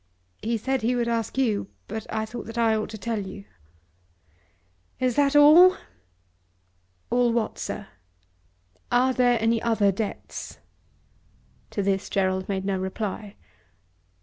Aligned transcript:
"He 0.41 0.57
said 0.57 0.81
he 0.81 0.95
would 0.95 1.07
ask 1.07 1.37
you. 1.37 1.67
But 1.87 2.07
I 2.11 2.25
thought 2.25 2.47
that 2.47 2.57
I 2.57 2.73
ought 2.75 2.89
to 2.89 2.97
tell 2.97 3.19
you." 3.19 3.45
"Is 4.99 5.15
that 5.15 5.35
all?" 5.35 5.77
"All 7.11 7.31
what, 7.31 7.59
sir?" 7.59 7.85
"Are 8.91 9.13
there 9.13 9.39
other 9.61 9.91
debts?" 9.91 10.57
To 11.69 11.83
this 11.83 12.09
Gerald 12.09 12.49
made 12.49 12.65
no 12.65 12.79
reply. 12.79 13.35